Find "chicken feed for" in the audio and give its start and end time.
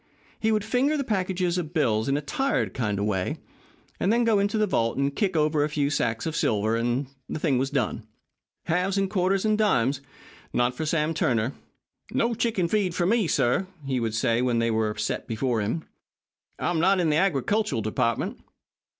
12.33-13.05